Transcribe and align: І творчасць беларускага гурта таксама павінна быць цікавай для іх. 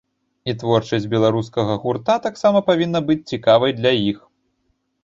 І 0.53 0.55
творчасць 0.63 1.05
беларускага 1.13 1.77
гурта 1.83 2.17
таксама 2.27 2.65
павінна 2.71 3.05
быць 3.13 3.23
цікавай 3.35 3.71
для 3.81 3.91
іх. 4.11 4.17